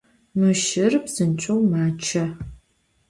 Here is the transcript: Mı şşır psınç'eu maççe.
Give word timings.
Mı 0.37 0.49
şşır 0.59 0.93
psınç'eu 1.03 1.57
maççe. 1.71 2.25